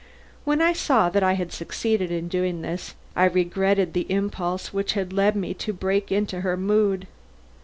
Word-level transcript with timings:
When 0.45 0.63
I 0.63 0.73
saw 0.73 1.09
that 1.09 1.21
I 1.21 1.33
had 1.33 1.51
succeeded 1.53 2.09
in 2.09 2.27
doing 2.27 2.63
this, 2.63 2.95
I 3.15 3.25
regretted 3.25 3.93
the 3.93 4.07
impulse 4.11 4.73
which 4.73 4.93
had 4.93 5.13
led 5.13 5.35
me 5.35 5.53
to 5.53 5.73
break 5.73 6.11
into 6.11 6.41
her 6.41 6.57
mood. 6.57 7.05